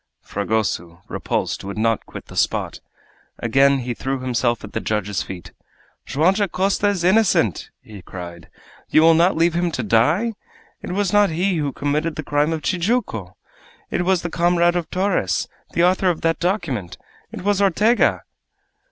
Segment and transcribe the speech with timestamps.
[0.23, 2.79] Fragoso, repulsed, would not quit the spot.
[3.37, 5.51] Again he threw himself at the judge's feet.
[6.07, 8.49] "Joam Dacosta is innocent!" he cried;
[8.89, 10.33] "you will not leave him to die?
[10.81, 13.35] It was not he who committed the crime of Tijuco;
[13.91, 16.97] it was the comrade of Torres, the author of that document!
[17.31, 18.23] It was Ortega!"